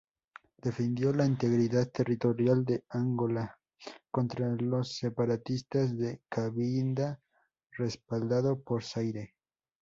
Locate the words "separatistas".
4.97-5.95